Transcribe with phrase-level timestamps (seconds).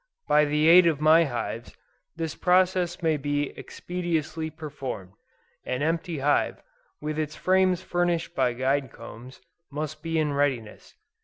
[0.27, 1.77] By the aid of my hives,
[2.15, 5.11] this process may be most expeditiously performed.
[5.63, 6.59] An empty hive,
[6.99, 10.95] with its frames furnished with guide combs, must be in readiness.